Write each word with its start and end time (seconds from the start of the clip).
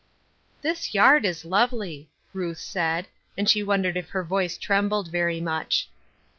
"This 0.63 0.95
yard 0.95 1.25
is 1.25 1.45
lovely," 1.45 2.09
Ruth 2.33 2.57
said, 2.57 3.07
and 3.37 3.47
she 3.47 3.61
wondered 3.61 3.95
if 3.95 4.09
her 4.09 4.23
voice 4.23 4.57
trembled 4.57 5.09
very 5.09 5.39
much. 5.39 5.91